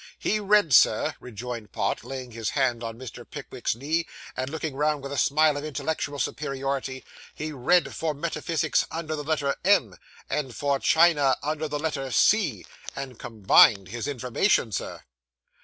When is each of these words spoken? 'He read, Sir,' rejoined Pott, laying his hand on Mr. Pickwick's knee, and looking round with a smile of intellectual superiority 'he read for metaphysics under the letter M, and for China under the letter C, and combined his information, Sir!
'He 0.17 0.39
read, 0.39 0.73
Sir,' 0.73 1.13
rejoined 1.19 1.71
Pott, 1.73 2.03
laying 2.03 2.31
his 2.31 2.49
hand 2.57 2.83
on 2.83 2.97
Mr. 2.97 3.23
Pickwick's 3.23 3.75
knee, 3.75 4.07
and 4.35 4.49
looking 4.49 4.73
round 4.73 5.03
with 5.03 5.11
a 5.11 5.15
smile 5.19 5.57
of 5.57 5.63
intellectual 5.63 6.17
superiority 6.17 7.05
'he 7.35 7.51
read 7.51 7.93
for 7.93 8.15
metaphysics 8.15 8.87
under 8.89 9.15
the 9.15 9.23
letter 9.23 9.55
M, 9.63 9.95
and 10.27 10.55
for 10.55 10.79
China 10.79 11.37
under 11.43 11.67
the 11.67 11.77
letter 11.77 12.09
C, 12.09 12.65
and 12.95 13.19
combined 13.19 13.89
his 13.89 14.07
information, 14.07 14.71
Sir! 14.71 15.03